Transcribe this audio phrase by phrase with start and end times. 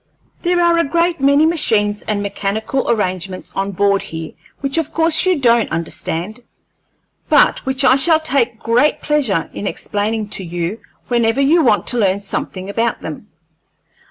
[0.41, 4.31] There are a great many machines and mechanical arrangements on board here
[4.61, 6.39] which of course you don't understand,
[7.29, 11.99] but which I shall take great pleasure in explaining to you whenever you want to
[11.99, 13.27] learn something about them.